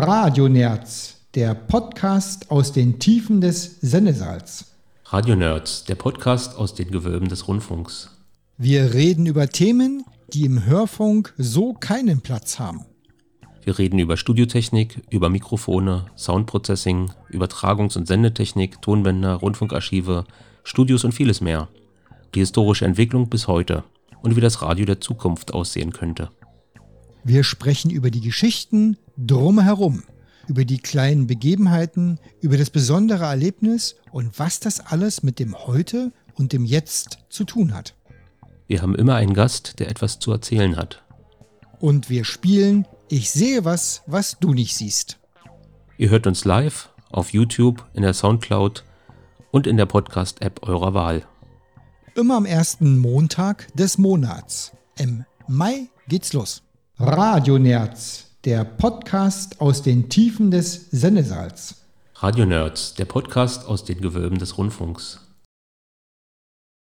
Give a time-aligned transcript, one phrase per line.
[0.00, 4.76] Radionerz, der Podcast aus den Tiefen des Sennesaals.
[5.06, 8.08] Radionerds, der Podcast aus den Gewölben des Rundfunks.
[8.56, 12.84] Wir reden über Themen, die im Hörfunk so keinen Platz haben.
[13.64, 20.26] Wir reden über Studiotechnik, über Mikrofone, Soundprocessing, Übertragungs- und Sendetechnik, Tonbänder, Rundfunkarchive,
[20.62, 21.66] Studios und vieles mehr.
[22.36, 23.82] Die historische Entwicklung bis heute
[24.22, 26.30] und wie das Radio der Zukunft aussehen könnte.
[27.24, 30.04] Wir sprechen über die Geschichten drumherum,
[30.48, 36.12] über die kleinen Begebenheiten, über das besondere Erlebnis und was das alles mit dem Heute
[36.34, 37.94] und dem Jetzt zu tun hat.
[38.66, 41.02] Wir haben immer einen Gast, der etwas zu erzählen hat.
[41.80, 45.18] Und wir spielen Ich sehe was, was du nicht siehst.
[45.96, 48.84] Ihr hört uns live auf YouTube, in der Soundcloud
[49.50, 51.26] und in der Podcast-App eurer Wahl.
[52.14, 54.72] Immer am ersten Montag des Monats.
[54.98, 56.62] Im Mai geht's los.
[57.00, 61.76] Radionerz, der Podcast aus den Tiefen des Sennesaals.
[62.16, 65.20] Radionerds, der Podcast aus den Gewölben des Rundfunks.